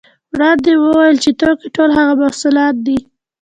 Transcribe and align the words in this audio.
وړاندې 0.33 0.71
مو 0.81 0.89
وویل 0.93 1.17
چې 1.23 1.29
توکي 1.39 1.67
ټول 1.75 1.89
هغه 1.97 2.13
محصولات 2.23 2.75
دي 2.85 2.97